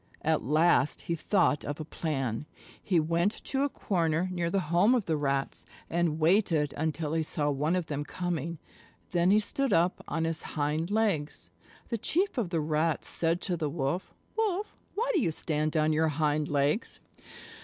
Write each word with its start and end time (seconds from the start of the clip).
At 0.23 0.41
last 0.41 1.01
he 1.01 1.13
thought 1.15 1.63
of 1.63 1.79
a 1.79 1.85
plan. 1.85 2.47
He 2.81 2.99
went 2.99 3.33
to 3.43 3.61
a 3.61 3.69
corner 3.69 4.29
near 4.31 4.49
the 4.49 4.59
home 4.73 4.95
of 4.95 5.05
the 5.05 5.15
Rats 5.15 5.63
and 5.91 6.17
waited 6.19 6.73
until 6.75 7.13
he 7.13 7.21
saw 7.21 7.51
one 7.51 7.75
of 7.75 7.85
them 7.85 8.03
coming. 8.03 8.57
Then 9.11 9.29
he 9.29 9.39
stood 9.39 9.71
up 9.71 10.03
on 10.07 10.23
his 10.23 10.41
hind 10.57 10.89
legs. 10.89 11.51
The 11.89 11.99
Chief 11.99 12.39
of 12.39 12.49
the 12.49 12.61
Rats 12.61 13.07
said 13.07 13.41
to 13.41 13.55
the 13.55 13.69
Wolf, 13.69 14.11
"Wolf, 14.35 14.75
why 14.95 15.07
do 15.13 15.21
you 15.21 15.31
stand 15.31 15.77
on 15.77 15.93
your 15.93 16.07
hind 16.07 16.49
legs?" 16.49 16.99